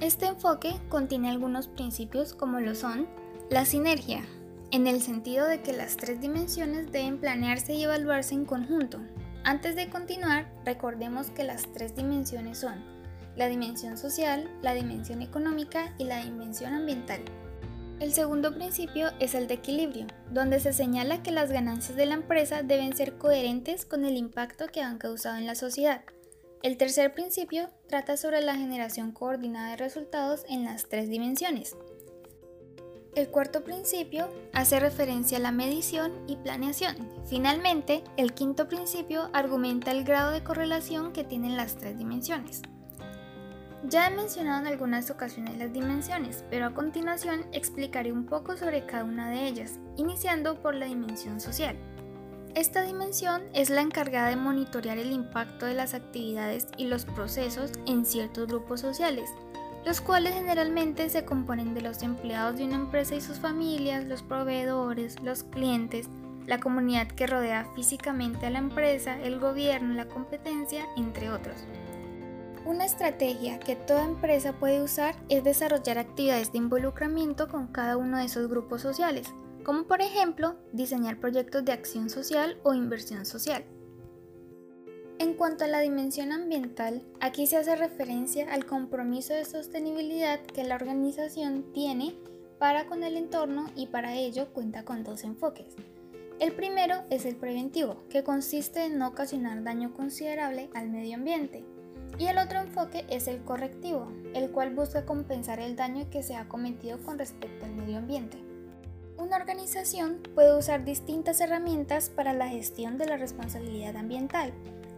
Este 0.00 0.26
enfoque 0.26 0.74
contiene 0.88 1.28
algunos 1.28 1.66
principios 1.66 2.32
como 2.32 2.60
lo 2.60 2.76
son 2.76 3.08
la 3.50 3.64
sinergia, 3.64 4.24
en 4.70 4.86
el 4.86 5.02
sentido 5.02 5.46
de 5.48 5.60
que 5.60 5.72
las 5.72 5.96
tres 5.96 6.20
dimensiones 6.20 6.92
deben 6.92 7.18
planearse 7.18 7.74
y 7.74 7.82
evaluarse 7.82 8.34
en 8.34 8.44
conjunto. 8.44 9.00
Antes 9.42 9.74
de 9.74 9.88
continuar, 9.88 10.52
recordemos 10.64 11.30
que 11.30 11.42
las 11.42 11.72
tres 11.72 11.96
dimensiones 11.96 12.58
son 12.58 12.76
la 13.34 13.48
dimensión 13.48 13.96
social, 13.96 14.48
la 14.62 14.74
dimensión 14.74 15.20
económica 15.20 15.92
y 15.98 16.04
la 16.04 16.22
dimensión 16.22 16.74
ambiental. 16.74 17.20
El 17.98 18.12
segundo 18.12 18.54
principio 18.54 19.10
es 19.18 19.34
el 19.34 19.48
de 19.48 19.54
equilibrio, 19.54 20.06
donde 20.30 20.60
se 20.60 20.72
señala 20.72 21.22
que 21.24 21.32
las 21.32 21.50
ganancias 21.50 21.96
de 21.96 22.06
la 22.06 22.14
empresa 22.14 22.62
deben 22.62 22.96
ser 22.96 23.18
coherentes 23.18 23.84
con 23.84 24.04
el 24.04 24.16
impacto 24.16 24.66
que 24.68 24.80
han 24.80 24.98
causado 24.98 25.36
en 25.36 25.46
la 25.46 25.56
sociedad. 25.56 26.02
El 26.60 26.76
tercer 26.76 27.14
principio 27.14 27.70
trata 27.88 28.16
sobre 28.16 28.40
la 28.40 28.56
generación 28.56 29.12
coordinada 29.12 29.70
de 29.70 29.76
resultados 29.76 30.44
en 30.48 30.64
las 30.64 30.88
tres 30.88 31.08
dimensiones. 31.08 31.76
El 33.14 33.28
cuarto 33.28 33.62
principio 33.62 34.28
hace 34.52 34.80
referencia 34.80 35.38
a 35.38 35.40
la 35.40 35.52
medición 35.52 36.12
y 36.26 36.34
planeación. 36.36 36.96
Finalmente, 37.26 38.02
el 38.16 38.34
quinto 38.34 38.66
principio 38.66 39.30
argumenta 39.32 39.92
el 39.92 40.02
grado 40.02 40.32
de 40.32 40.42
correlación 40.42 41.12
que 41.12 41.22
tienen 41.22 41.56
las 41.56 41.76
tres 41.76 41.96
dimensiones. 41.96 42.62
Ya 43.84 44.08
he 44.08 44.10
mencionado 44.10 44.60
en 44.60 44.66
algunas 44.66 45.10
ocasiones 45.10 45.56
las 45.58 45.72
dimensiones, 45.72 46.44
pero 46.50 46.66
a 46.66 46.74
continuación 46.74 47.46
explicaré 47.52 48.10
un 48.10 48.26
poco 48.26 48.56
sobre 48.56 48.84
cada 48.84 49.04
una 49.04 49.30
de 49.30 49.46
ellas, 49.46 49.78
iniciando 49.96 50.60
por 50.60 50.74
la 50.74 50.86
dimensión 50.86 51.40
social. 51.40 51.76
Esta 52.58 52.82
dimensión 52.82 53.42
es 53.52 53.70
la 53.70 53.82
encargada 53.82 54.30
de 54.30 54.34
monitorear 54.34 54.98
el 54.98 55.12
impacto 55.12 55.64
de 55.64 55.74
las 55.74 55.94
actividades 55.94 56.66
y 56.76 56.86
los 56.86 57.04
procesos 57.04 57.70
en 57.86 58.04
ciertos 58.04 58.48
grupos 58.48 58.80
sociales, 58.80 59.30
los 59.86 60.00
cuales 60.00 60.34
generalmente 60.34 61.08
se 61.08 61.24
componen 61.24 61.72
de 61.72 61.82
los 61.82 62.02
empleados 62.02 62.56
de 62.56 62.64
una 62.64 62.74
empresa 62.74 63.14
y 63.14 63.20
sus 63.20 63.38
familias, 63.38 64.06
los 64.06 64.24
proveedores, 64.24 65.22
los 65.22 65.44
clientes, 65.44 66.08
la 66.48 66.58
comunidad 66.58 67.06
que 67.06 67.28
rodea 67.28 67.64
físicamente 67.76 68.46
a 68.46 68.50
la 68.50 68.58
empresa, 68.58 69.22
el 69.22 69.38
gobierno, 69.38 69.94
la 69.94 70.08
competencia, 70.08 70.84
entre 70.96 71.30
otros. 71.30 71.60
Una 72.66 72.86
estrategia 72.86 73.60
que 73.60 73.76
toda 73.76 74.04
empresa 74.04 74.52
puede 74.52 74.82
usar 74.82 75.14
es 75.28 75.44
desarrollar 75.44 75.98
actividades 75.98 76.50
de 76.50 76.58
involucramiento 76.58 77.46
con 77.46 77.68
cada 77.68 77.96
uno 77.96 78.18
de 78.18 78.24
esos 78.24 78.48
grupos 78.48 78.82
sociales, 78.82 79.32
como 79.68 79.84
por 79.84 80.00
ejemplo 80.00 80.56
diseñar 80.72 81.20
proyectos 81.20 81.62
de 81.62 81.72
acción 81.72 82.08
social 82.08 82.58
o 82.62 82.72
inversión 82.72 83.26
social. 83.26 83.66
En 85.18 85.34
cuanto 85.34 85.64
a 85.64 85.68
la 85.68 85.80
dimensión 85.80 86.32
ambiental, 86.32 87.02
aquí 87.20 87.46
se 87.46 87.58
hace 87.58 87.76
referencia 87.76 88.50
al 88.50 88.64
compromiso 88.64 89.34
de 89.34 89.44
sostenibilidad 89.44 90.40
que 90.40 90.64
la 90.64 90.76
organización 90.76 91.66
tiene 91.74 92.14
para 92.58 92.86
con 92.86 93.04
el 93.04 93.18
entorno 93.18 93.66
y 93.76 93.88
para 93.88 94.14
ello 94.14 94.54
cuenta 94.54 94.86
con 94.86 95.04
dos 95.04 95.22
enfoques. 95.22 95.76
El 96.40 96.52
primero 96.52 97.02
es 97.10 97.26
el 97.26 97.36
preventivo, 97.36 98.04
que 98.08 98.24
consiste 98.24 98.86
en 98.86 98.96
no 98.96 99.08
ocasionar 99.08 99.62
daño 99.64 99.92
considerable 99.92 100.70
al 100.72 100.88
medio 100.88 101.16
ambiente, 101.16 101.62
y 102.18 102.28
el 102.28 102.38
otro 102.38 102.60
enfoque 102.60 103.04
es 103.10 103.28
el 103.28 103.44
correctivo, 103.44 104.10
el 104.32 104.50
cual 104.50 104.74
busca 104.74 105.04
compensar 105.04 105.60
el 105.60 105.76
daño 105.76 106.08
que 106.08 106.22
se 106.22 106.36
ha 106.36 106.48
cometido 106.48 106.96
con 107.02 107.18
respecto 107.18 107.66
al 107.66 107.74
medio 107.74 107.98
ambiente. 107.98 108.47
Una 109.18 109.36
organización 109.36 110.20
puede 110.36 110.56
usar 110.56 110.84
distintas 110.84 111.40
herramientas 111.40 112.08
para 112.08 112.32
la 112.32 112.48
gestión 112.48 112.98
de 112.98 113.06
la 113.06 113.16
responsabilidad 113.16 113.96
ambiental, 113.96 114.52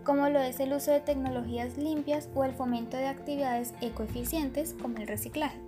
como 0.04 0.28
lo 0.28 0.40
es 0.40 0.60
el 0.60 0.74
uso 0.74 0.90
de 0.90 1.00
tecnologías 1.00 1.78
limpias 1.78 2.28
o 2.34 2.44
el 2.44 2.52
fomento 2.52 2.98
de 2.98 3.06
actividades 3.06 3.72
ecoeficientes 3.80 4.74
como 4.74 4.98
el 4.98 5.08
reciclaje. 5.08 5.58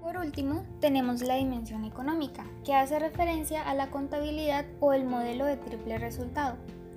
Por 0.00 0.16
último, 0.16 0.64
tenemos 0.80 1.22
la 1.22 1.36
dimensión 1.36 1.84
económica, 1.84 2.44
que 2.64 2.74
hace 2.74 2.98
referencia 2.98 3.62
a 3.62 3.74
la 3.74 3.90
contabilidad 3.90 4.66
o 4.80 4.92
el 4.92 5.04
modelo 5.04 5.44
de 5.44 5.56
triple 5.56 5.98
resultado, 5.98 6.56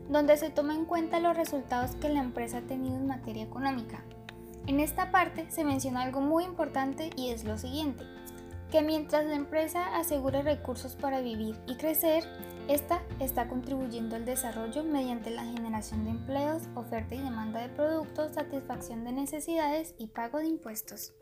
donde 0.10 0.36
se 0.36 0.50
toma 0.50 0.74
en 0.74 0.86
cuenta 0.86 1.19
los 1.19 1.38
resultados 1.38 1.95
que 1.98 2.10
la 2.10 2.22
empresa 2.22 2.57
ha 2.57 2.62
tenido 2.62 2.95
en 2.95 3.05
materia 3.05 3.43
económica. 3.43 4.03
En 4.65 4.79
esta 4.79 5.12
parte 5.12 5.45
se 5.51 5.63
menciona 5.63 6.01
algo 6.01 6.22
muy 6.22 6.43
importante 6.43 7.12
y 7.15 7.29
es 7.29 7.43
lo 7.43 7.60
siguiente, 7.60 8.03
que 8.75 8.82
mientras 8.82 9.25
la 9.25 9.36
empresa 9.36 9.96
asegure 9.96 10.41
recursos 10.41 10.98
para 10.98 11.22
vivir 11.22 11.55
y 11.65 11.77
crecer, 11.77 12.25
esta 12.67 13.01
está 13.22 13.48
contribuyendo 13.48 14.17
al 14.17 14.25
desarrollo 14.25 14.84
mediante 14.84 15.29
la 15.29 15.46
generación 15.46 16.03
de 16.03 16.10
empleos, 16.10 16.63
oferta 16.75 17.15
y 17.15 17.20
demanda 17.20 17.62
de 17.62 17.70
productos, 17.70 18.34
satisfacción 18.34 19.05
de 19.05 19.13
necesidades 19.13 19.96
y 19.98 20.08
pago 20.08 20.39
de 20.39 20.48
impuestos. 20.48 21.13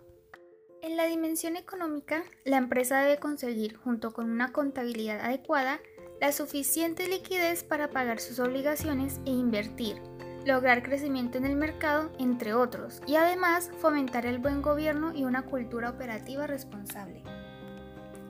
En 0.82 0.98
la 0.98 1.06
dimensión 1.06 1.56
económica, 1.56 2.24
la 2.44 2.58
empresa 2.58 3.02
debe 3.02 3.20
conseguir, 3.20 3.76
junto 3.76 4.14
con 4.14 4.32
una 4.32 4.52
contabilidad 4.52 5.20
adecuada, 5.20 5.80
la 6.20 6.32
suficiente 6.32 7.08
liquidez 7.08 7.64
para 7.64 7.92
pagar 7.92 8.20
sus 8.20 8.40
obligaciones 8.40 9.20
e 9.28 9.30
invertir, 9.30 10.02
lograr 10.44 10.82
crecimiento 10.82 11.38
en 11.38 11.46
el 11.46 11.56
mercado, 11.56 12.12
entre 12.18 12.56
otros, 12.56 13.00
y 13.06 13.14
además 13.14 13.70
fomentar 13.78 14.26
el 14.26 14.40
buen 14.40 14.64
gobierno 14.64 15.14
y 15.14 15.24
una 15.24 15.44
cultura 15.44 15.92
operativa 15.92 16.48
responsable. 16.48 17.22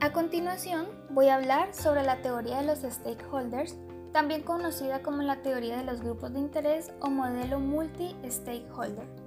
A 0.00 0.12
continuación, 0.12 0.86
voy 1.10 1.28
a 1.28 1.36
hablar 1.36 1.74
sobre 1.74 2.02
la 2.02 2.20
teoría 2.22 2.60
de 2.60 2.66
los 2.66 2.80
stakeholders, 2.80 3.76
también 4.12 4.42
conocida 4.42 5.02
como 5.02 5.22
la 5.22 5.42
teoría 5.42 5.78
de 5.78 5.84
los 5.84 6.00
grupos 6.00 6.32
de 6.32 6.40
interés 6.40 6.92
o 7.00 7.10
modelo 7.10 7.58
multi-stakeholder 7.58 9.24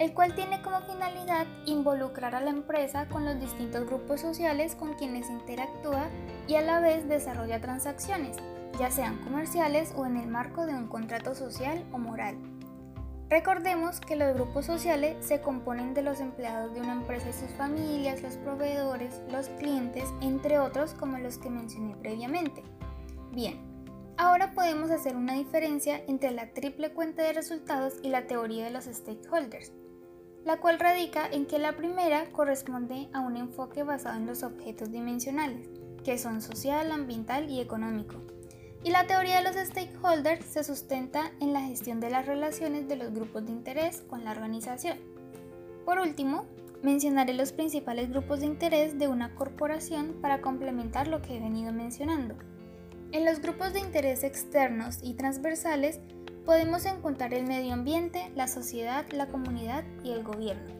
el 0.00 0.14
cual 0.14 0.34
tiene 0.34 0.62
como 0.62 0.80
finalidad 0.80 1.46
involucrar 1.66 2.34
a 2.34 2.40
la 2.40 2.48
empresa 2.48 3.06
con 3.08 3.26
los 3.26 3.38
distintos 3.38 3.86
grupos 3.86 4.22
sociales 4.22 4.74
con 4.74 4.94
quienes 4.94 5.28
interactúa 5.28 6.08
y 6.48 6.54
a 6.54 6.62
la 6.62 6.80
vez 6.80 7.06
desarrolla 7.06 7.60
transacciones, 7.60 8.38
ya 8.78 8.90
sean 8.90 9.18
comerciales 9.18 9.92
o 9.94 10.06
en 10.06 10.16
el 10.16 10.26
marco 10.26 10.64
de 10.64 10.74
un 10.74 10.88
contrato 10.88 11.34
social 11.34 11.84
o 11.92 11.98
moral. 11.98 12.38
Recordemos 13.30 14.00
que 14.00 14.16
los 14.16 14.34
grupos 14.34 14.66
sociales 14.66 15.16
se 15.20 15.40
componen 15.40 15.94
de 15.94 16.02
los 16.02 16.20
empleados 16.20 16.74
de 16.74 16.80
una 16.80 16.92
empresa 16.92 17.30
y 17.30 17.32
sus 17.32 17.50
familias, 17.56 18.22
los 18.22 18.36
proveedores, 18.36 19.22
los 19.30 19.48
clientes, 19.50 20.04
entre 20.20 20.58
otros 20.58 20.94
como 20.94 21.16
los 21.18 21.38
que 21.38 21.48
mencioné 21.48 21.96
previamente. 21.96 22.62
Bien, 23.32 23.60
ahora 24.18 24.52
podemos 24.52 24.90
hacer 24.90 25.16
una 25.16 25.34
diferencia 25.34 26.02
entre 26.08 26.32
la 26.32 26.52
triple 26.52 26.92
cuenta 26.92 27.22
de 27.22 27.32
resultados 27.32 27.94
y 28.02 28.08
la 28.08 28.26
teoría 28.26 28.64
de 28.64 28.72
los 28.72 28.84
stakeholders 28.84 29.72
la 30.44 30.58
cual 30.58 30.78
radica 30.78 31.28
en 31.30 31.46
que 31.46 31.58
la 31.58 31.76
primera 31.76 32.30
corresponde 32.32 33.08
a 33.12 33.20
un 33.20 33.36
enfoque 33.36 33.82
basado 33.82 34.16
en 34.16 34.26
los 34.26 34.42
objetos 34.42 34.90
dimensionales, 34.90 35.68
que 36.04 36.18
son 36.18 36.40
social, 36.40 36.90
ambiental 36.92 37.50
y 37.50 37.60
económico. 37.60 38.16
Y 38.82 38.90
la 38.90 39.06
teoría 39.06 39.36
de 39.36 39.42
los 39.42 39.56
stakeholders 39.56 40.46
se 40.46 40.64
sustenta 40.64 41.32
en 41.40 41.52
la 41.52 41.60
gestión 41.60 42.00
de 42.00 42.08
las 42.08 42.26
relaciones 42.26 42.88
de 42.88 42.96
los 42.96 43.12
grupos 43.12 43.44
de 43.44 43.52
interés 43.52 44.02
con 44.08 44.24
la 44.24 44.30
organización. 44.30 44.98
Por 45.84 45.98
último, 45.98 46.46
mencionaré 46.82 47.34
los 47.34 47.52
principales 47.52 48.08
grupos 48.10 48.40
de 48.40 48.46
interés 48.46 48.98
de 48.98 49.08
una 49.08 49.34
corporación 49.34 50.16
para 50.22 50.40
complementar 50.40 51.08
lo 51.08 51.20
que 51.20 51.36
he 51.36 51.40
venido 51.40 51.72
mencionando. 51.72 52.36
En 53.12 53.26
los 53.26 53.40
grupos 53.40 53.74
de 53.74 53.80
interés 53.80 54.24
externos 54.24 54.98
y 55.02 55.14
transversales 55.14 56.00
podemos 56.46 56.86
encontrar 56.86 57.34
el 57.34 57.46
medio 57.46 57.74
ambiente, 57.74 58.30
la 58.34 58.48
sociedad, 58.48 59.04
la 59.12 59.26
comunidad 59.26 59.84
y 60.02 60.12
el 60.12 60.22
gobierno. 60.22 60.72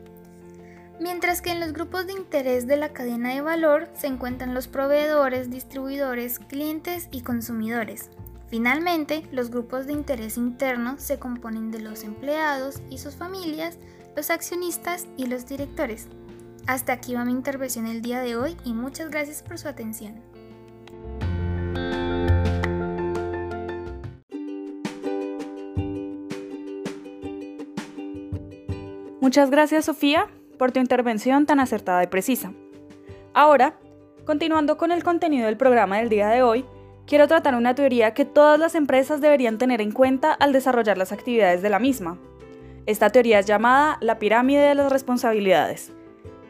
Mientras 1.00 1.40
que 1.40 1.50
en 1.50 1.60
los 1.60 1.72
grupos 1.72 2.06
de 2.06 2.12
interés 2.12 2.66
de 2.66 2.76
la 2.76 2.90
cadena 2.90 3.32
de 3.32 3.40
valor 3.40 3.88
se 3.94 4.06
encuentran 4.06 4.52
los 4.52 4.68
proveedores, 4.68 5.50
distribuidores, 5.50 6.38
clientes 6.38 7.08
y 7.10 7.22
consumidores. 7.22 8.10
Finalmente, 8.48 9.26
los 9.32 9.50
grupos 9.50 9.86
de 9.86 9.94
interés 9.94 10.36
interno 10.36 10.98
se 10.98 11.18
componen 11.18 11.70
de 11.70 11.80
los 11.80 12.04
empleados 12.04 12.82
y 12.90 12.98
sus 12.98 13.14
familias, 13.14 13.78
los 14.14 14.28
accionistas 14.28 15.06
y 15.16 15.24
los 15.24 15.46
directores. 15.46 16.06
Hasta 16.66 16.92
aquí 16.92 17.14
va 17.14 17.24
mi 17.24 17.32
intervención 17.32 17.86
el 17.86 18.02
día 18.02 18.20
de 18.20 18.36
hoy 18.36 18.54
y 18.66 18.74
muchas 18.74 19.08
gracias 19.10 19.42
por 19.42 19.58
su 19.58 19.68
atención. 19.68 20.20
Muchas 29.22 29.50
gracias 29.50 29.86
Sofía 29.86 30.28
por 30.60 30.72
tu 30.72 30.78
intervención 30.78 31.46
tan 31.46 31.58
acertada 31.58 32.04
y 32.04 32.08
precisa. 32.08 32.52
Ahora, 33.32 33.78
continuando 34.26 34.76
con 34.76 34.92
el 34.92 35.02
contenido 35.02 35.46
del 35.46 35.56
programa 35.56 35.96
del 35.96 36.10
día 36.10 36.28
de 36.28 36.42
hoy, 36.42 36.66
quiero 37.06 37.26
tratar 37.26 37.54
una 37.54 37.74
teoría 37.74 38.12
que 38.12 38.26
todas 38.26 38.60
las 38.60 38.74
empresas 38.74 39.22
deberían 39.22 39.56
tener 39.56 39.80
en 39.80 39.90
cuenta 39.90 40.34
al 40.34 40.52
desarrollar 40.52 40.98
las 40.98 41.12
actividades 41.12 41.62
de 41.62 41.70
la 41.70 41.78
misma. 41.78 42.18
Esta 42.84 43.08
teoría 43.08 43.38
es 43.38 43.46
llamada 43.46 43.96
la 44.02 44.18
pirámide 44.18 44.60
de 44.60 44.74
las 44.74 44.92
responsabilidades. 44.92 45.94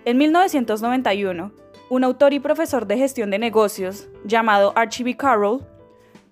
En 0.05 0.19
1991, 0.19 1.53
un 1.89 2.03
autor 2.03 2.33
y 2.33 2.41
profesor 2.41 2.89
de 2.89 2.99
gestión 2.99 3.31
de 3.31 3.39
negocios 3.39 4.09
llamado 4.25 4.73
Archie 4.75 5.05
B. 5.05 5.17
Carroll 5.17 5.65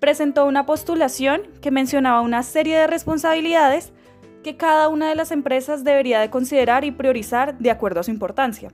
presentó 0.01 0.45
una 0.45 0.65
postulación 0.65 1.43
que 1.61 1.71
mencionaba 1.71 2.19
una 2.19 2.43
serie 2.43 2.77
de 2.77 2.87
responsabilidades 2.87 3.93
que 4.43 4.57
cada 4.57 4.87
una 4.87 5.09
de 5.09 5.15
las 5.15 5.31
empresas 5.31 5.83
debería 5.83 6.19
de 6.19 6.29
considerar 6.29 6.85
y 6.85 6.91
priorizar 6.91 7.57
de 7.57 7.71
acuerdo 7.71 7.99
a 7.99 8.03
su 8.03 8.11
importancia. 8.11 8.71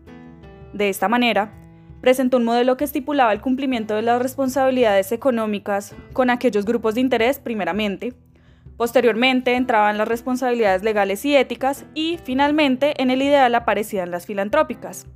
De 0.74 0.89
esta 0.89 1.07
manera, 1.07 1.53
presentó 2.01 2.38
un 2.38 2.43
modelo 2.43 2.77
que 2.77 2.84
estipulaba 2.84 3.34
el 3.34 3.41
cumplimiento 3.41 3.95
de 3.95 4.03
las 4.03 4.22
responsabilidades 4.22 5.12
económicas 5.12 5.95
con 6.13 6.29
aquellos 6.29 6.65
grupos 6.65 6.95
de 6.95 7.01
interés 7.01 7.39
primeramente, 7.39 8.13
posteriormente 8.77 9.55
entraban 9.55 9.98
las 9.98 10.07
responsabilidades 10.07 10.84
legales 10.84 11.24
y 11.25 11.36
éticas 11.36 11.86
y 11.93 12.19
finalmente 12.24 13.01
en 13.01 13.10
el 13.10 13.22
ideal 13.22 13.55
aparecían 13.55 14.12
las 14.12 14.25
filantrópicas. 14.25 15.07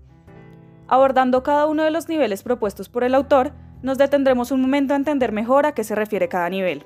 Abordando 0.88 1.44
cada 1.44 1.68
uno 1.68 1.84
de 1.84 1.92
los 1.92 2.10
niveles 2.10 2.42
propuestos 2.42 2.90
por 2.90 3.04
el 3.04 3.14
autor, 3.14 3.54
nos 3.82 3.98
detendremos 3.98 4.52
un 4.52 4.62
momento 4.62 4.94
a 4.94 4.98
entender 4.98 5.32
mejor 5.32 5.66
a 5.66 5.74
qué 5.74 5.84
se 5.84 5.96
refiere 5.96 6.28
cada 6.28 6.50
nivel. 6.50 6.86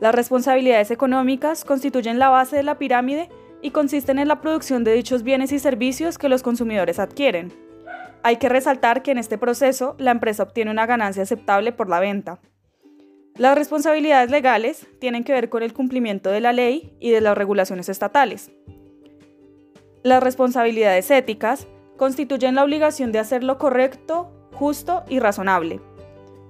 Las 0.00 0.14
responsabilidades 0.14 0.90
económicas 0.90 1.64
constituyen 1.64 2.18
la 2.18 2.28
base 2.28 2.56
de 2.56 2.62
la 2.62 2.78
pirámide 2.78 3.28
y 3.62 3.70
consisten 3.70 4.18
en 4.18 4.28
la 4.28 4.40
producción 4.40 4.84
de 4.84 4.92
dichos 4.92 5.22
bienes 5.22 5.52
y 5.52 5.58
servicios 5.58 6.18
que 6.18 6.28
los 6.28 6.42
consumidores 6.42 6.98
adquieren. 6.98 7.52
Hay 8.22 8.36
que 8.36 8.48
resaltar 8.48 9.02
que 9.02 9.12
en 9.12 9.18
este 9.18 9.38
proceso 9.38 9.94
la 9.98 10.10
empresa 10.10 10.42
obtiene 10.42 10.70
una 10.70 10.86
ganancia 10.86 11.22
aceptable 11.22 11.72
por 11.72 11.88
la 11.88 12.00
venta. 12.00 12.40
Las 13.36 13.56
responsabilidades 13.56 14.30
legales 14.30 14.86
tienen 15.00 15.24
que 15.24 15.32
ver 15.32 15.48
con 15.48 15.62
el 15.62 15.72
cumplimiento 15.72 16.30
de 16.30 16.40
la 16.40 16.52
ley 16.52 16.96
y 17.00 17.10
de 17.10 17.20
las 17.20 17.36
regulaciones 17.36 17.88
estatales. 17.88 18.50
Las 20.02 20.22
responsabilidades 20.22 21.10
éticas 21.10 21.66
constituyen 21.96 22.54
la 22.54 22.64
obligación 22.64 23.12
de 23.12 23.18
hacer 23.18 23.42
lo 23.42 23.58
correcto, 23.58 24.30
justo 24.52 25.04
y 25.08 25.18
razonable. 25.18 25.80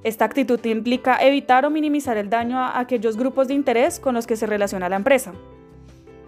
Esta 0.04 0.26
actitud 0.26 0.62
implica 0.66 1.16
evitar 1.16 1.64
o 1.64 1.70
minimizar 1.70 2.18
el 2.18 2.28
daño 2.28 2.58
a 2.58 2.78
aquellos 2.78 3.16
grupos 3.16 3.48
de 3.48 3.54
interés 3.54 3.98
con 3.98 4.14
los 4.14 4.26
que 4.26 4.36
se 4.36 4.46
relaciona 4.46 4.90
la 4.90 4.96
empresa. 4.96 5.32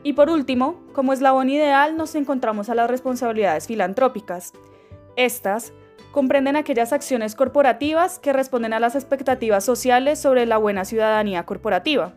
Y 0.02 0.14
por 0.14 0.30
último, 0.30 0.80
como 0.94 1.12
eslabón 1.12 1.50
ideal 1.50 1.94
nos 1.94 2.14
encontramos 2.14 2.70
a 2.70 2.74
las 2.74 2.88
responsabilidades 2.88 3.66
filantrópicas. 3.66 4.54
Estas 5.14 5.74
comprenden 6.10 6.56
aquellas 6.56 6.94
acciones 6.94 7.34
corporativas 7.34 8.18
que 8.18 8.32
responden 8.32 8.72
a 8.72 8.80
las 8.80 8.94
expectativas 8.94 9.62
sociales 9.62 10.18
sobre 10.18 10.46
la 10.46 10.56
buena 10.56 10.86
ciudadanía 10.86 11.44
corporativa. 11.44 12.14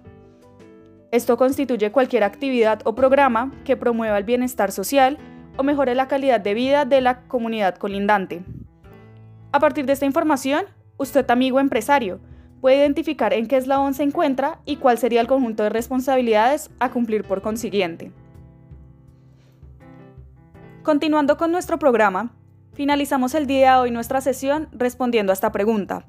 Esto 1.12 1.36
constituye 1.36 1.92
cualquier 1.92 2.24
actividad 2.24 2.80
o 2.86 2.96
programa 2.96 3.52
que 3.66 3.76
promueva 3.76 4.18
el 4.18 4.24
bienestar 4.24 4.72
social 4.72 5.18
o 5.58 5.64
mejore 5.64 5.94
la 5.94 6.08
calidad 6.08 6.40
de 6.40 6.54
vida 6.54 6.86
de 6.86 7.02
la 7.02 7.24
comunidad 7.24 7.76
colindante. 7.76 8.44
A 9.52 9.60
partir 9.60 9.86
de 9.86 9.94
esta 9.94 10.06
información, 10.06 10.66
usted, 11.00 11.30
amigo 11.32 11.60
empresario, 11.60 12.20
puede 12.62 12.78
identificar 12.78 13.34
en 13.34 13.48
qué 13.48 13.58
eslabón 13.58 13.96
se 13.96 14.04
encuentra 14.04 14.60
y 14.66 14.76
cuál 14.76 15.00
sería 15.00 15.22
el 15.22 15.28
conjunto 15.28 15.64
de 15.64 15.70
responsabilidades 15.70 16.70
a 16.80 16.92
cumplir 16.92 17.24
por 17.24 17.42
consiguiente. 17.42 18.12
Continuando 20.84 21.38
con 21.38 21.52
nuestro 21.52 21.80
programa, 21.80 22.34
finalizamos 22.74 23.34
el 23.34 23.48
día 23.48 23.74
de 23.74 23.80
hoy 23.80 23.92
nuestra 23.92 24.22
sesión 24.22 24.68
respondiendo 24.72 25.32
a 25.32 25.34
esta 25.34 25.52
pregunta. 25.52 26.06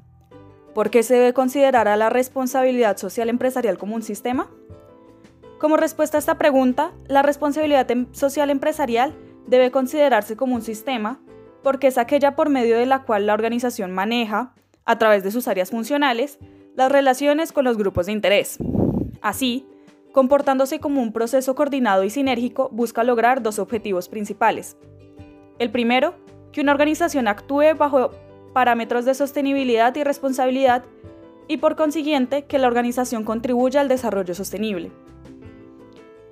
¿Por 0.74 0.90
qué 0.90 1.02
se 1.02 1.14
debe 1.14 1.32
considerar 1.32 1.88
a 1.88 1.96
la 1.96 2.10
responsabilidad 2.10 2.96
social 2.96 3.28
empresarial 3.28 3.78
como 3.78 3.94
un 3.94 4.02
sistema? 4.02 4.48
Como 5.58 5.76
respuesta 5.76 6.18
a 6.18 6.20
esta 6.20 6.38
pregunta, 6.38 6.92
la 7.06 7.22
responsabilidad 7.22 7.90
em-, 7.90 8.06
social 8.12 8.50
empresarial 8.50 9.14
debe 9.46 9.70
considerarse 9.70 10.36
como 10.36 10.54
un 10.54 10.62
sistema 10.62 11.20
porque 11.62 11.88
es 11.88 11.98
aquella 11.98 12.36
por 12.36 12.48
medio 12.48 12.78
de 12.78 12.86
la 12.86 13.02
cual 13.02 13.26
la 13.26 13.34
organización 13.34 13.92
maneja, 13.92 14.54
a 14.90 14.98
través 14.98 15.22
de 15.22 15.30
sus 15.30 15.46
áreas 15.46 15.70
funcionales, 15.70 16.40
las 16.74 16.90
relaciones 16.90 17.52
con 17.52 17.64
los 17.64 17.78
grupos 17.78 18.06
de 18.06 18.12
interés. 18.12 18.58
Así, 19.22 19.64
comportándose 20.10 20.80
como 20.80 21.00
un 21.00 21.12
proceso 21.12 21.54
coordinado 21.54 22.02
y 22.02 22.10
sinérgico, 22.10 22.70
busca 22.72 23.04
lograr 23.04 23.40
dos 23.40 23.60
objetivos 23.60 24.08
principales. 24.08 24.76
El 25.60 25.70
primero, 25.70 26.16
que 26.50 26.60
una 26.60 26.72
organización 26.72 27.28
actúe 27.28 27.76
bajo 27.78 28.10
parámetros 28.52 29.04
de 29.04 29.14
sostenibilidad 29.14 29.94
y 29.94 30.02
responsabilidad 30.02 30.82
y 31.46 31.58
por 31.58 31.76
consiguiente 31.76 32.46
que 32.46 32.58
la 32.58 32.66
organización 32.66 33.22
contribuya 33.22 33.80
al 33.80 33.88
desarrollo 33.88 34.34
sostenible. 34.34 34.90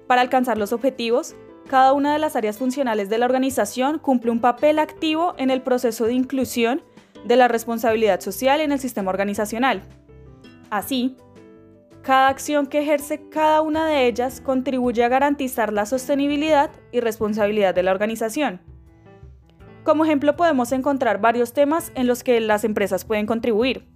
Para 0.09 0.23
alcanzar 0.23 0.59
los 0.59 0.73
objetivos, 0.73 1.37
cada 1.71 1.93
una 1.93 2.13
de 2.13 2.19
las 2.19 2.35
áreas 2.35 2.59
funcionales 2.59 3.09
de 3.09 3.19
la 3.19 3.27
organización 3.27 4.01
cumple 4.01 4.33
un 4.33 4.41
papel 4.41 4.81
activo 4.81 5.35
en 5.39 5.51
el 5.51 5.63
proceso 5.63 6.07
de 6.07 6.15
inclusión 6.15 6.83
de 7.25 7.37
la 7.37 7.49
responsabilidad 7.49 8.21
social 8.21 8.61
en 8.61 8.73
el 8.73 8.79
sistema 8.79 9.11
organizacional. 9.11 9.83
Así, 10.71 11.17
cada 12.03 12.29
acción 12.29 12.67
que 12.67 12.81
ejerce 12.81 13.29
cada 13.29 13.61
una 13.61 13.87
de 13.87 14.07
ellas 14.07 14.41
contribuye 14.41 15.05
a 15.05 15.09
garantizar 15.09 15.73
la 15.73 15.87
sostenibilidad 15.87 16.71
y 16.93 17.01
responsabilidad 17.01 17.75
de 17.75 17.83
la 17.83 17.91
organización. 17.91 18.61
Como 19.85 20.05
ejemplo 20.05 20.37
podemos 20.37 20.73
encontrar 20.73 21.21
varios 21.21 21.53
temas 21.53 21.93
en 21.95 22.07
los 22.07 22.23
que 22.23 22.41
las 22.41 22.65
empresas 22.65 23.05
pueden 23.05 23.27
contribuir. 23.27 23.87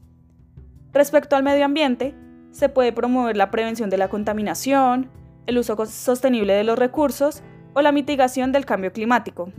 Respecto 0.93 1.37
al 1.37 1.43
medio 1.43 1.65
ambiente, 1.65 2.15
se 2.51 2.69
puede 2.69 2.93
promover 2.93 3.37
la 3.37 3.51
prevención 3.51 3.89
de 3.89 3.99
la 3.99 4.09
contaminación, 4.09 5.11
el 5.47 5.59
uso 5.59 5.77
sostenible 5.87 6.53
de 6.53 6.65
los 6.65 6.79
recursos 6.79 7.43
o 7.75 7.83
la 7.83 7.93
mitigación 7.93 8.53
del 8.53 8.67
cambio 8.67 8.93
climático. 8.93 9.51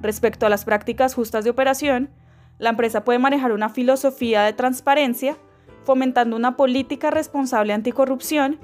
Respecto 0.00 0.46
a 0.46 0.48
las 0.48 0.64
prácticas 0.64 1.14
justas 1.14 1.44
de 1.44 1.50
operación, 1.50 2.10
la 2.58 2.70
empresa 2.70 3.04
puede 3.04 3.18
manejar 3.18 3.52
una 3.52 3.68
filosofía 3.68 4.42
de 4.42 4.52
transparencia, 4.52 5.36
fomentando 5.84 6.36
una 6.36 6.56
política 6.56 7.10
responsable 7.10 7.72
anticorrupción, 7.72 8.58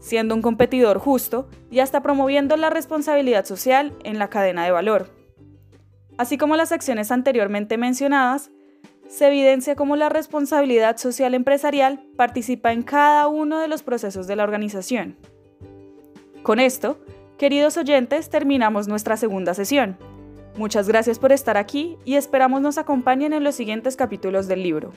siendo 0.00 0.34
un 0.34 0.42
competidor 0.42 0.98
justo 0.98 1.48
y 1.70 1.80
hasta 1.80 2.02
promoviendo 2.02 2.56
la 2.56 2.70
responsabilidad 2.70 3.44
social 3.44 3.94
en 4.04 4.18
la 4.18 4.28
cadena 4.28 4.64
de 4.64 4.70
valor. 4.70 5.10
Así 6.18 6.36
como 6.36 6.56
las 6.56 6.72
acciones 6.72 7.10
anteriormente 7.10 7.78
mencionadas, 7.78 8.50
se 9.08 9.28
evidencia 9.28 9.74
cómo 9.74 9.96
la 9.96 10.10
responsabilidad 10.10 10.98
social 10.98 11.34
empresarial 11.34 12.04
participa 12.16 12.72
en 12.72 12.82
cada 12.82 13.26
uno 13.28 13.58
de 13.58 13.68
los 13.68 13.82
procesos 13.82 14.26
de 14.26 14.36
la 14.36 14.44
organización. 14.44 15.16
Con 16.42 16.60
esto, 16.60 16.98
queridos 17.38 17.76
oyentes, 17.76 18.28
terminamos 18.28 18.86
nuestra 18.86 19.16
segunda 19.16 19.54
sesión. 19.54 19.96
Muchas 20.58 20.88
gracias 20.88 21.20
por 21.20 21.30
estar 21.30 21.56
aquí 21.56 21.98
y 22.04 22.16
esperamos 22.16 22.60
nos 22.60 22.78
acompañen 22.78 23.32
en 23.32 23.44
los 23.44 23.54
siguientes 23.54 23.94
capítulos 23.94 24.48
del 24.48 24.64
libro. 24.64 24.92